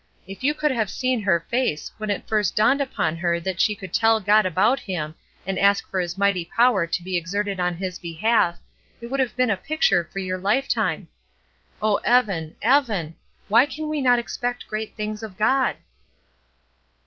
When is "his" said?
5.99-6.17, 7.75-7.99